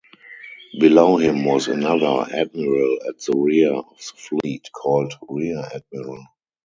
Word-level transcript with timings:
Below 0.79 1.17
him 1.17 1.45
was 1.45 1.67
another 1.67 2.25
admiral 2.33 2.97
at 3.07 3.19
the 3.21 3.35
rear 3.37 3.71
of 3.71 3.85
the 3.99 4.13
fleet, 4.17 4.71
called 4.73 5.13
rear 5.29 5.59
admiral. 5.75 6.25